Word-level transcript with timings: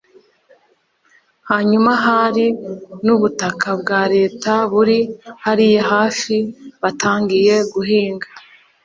Hanyuma 1.49 1.91
hari 2.05 2.45
n’ubutaka 3.05 3.69
bwa 3.81 4.01
leta 4.15 4.53
buri 4.71 4.99
hariya 5.43 5.81
hafi 5.93 6.35
batangiye 6.81 7.55
guhinga 7.73 8.27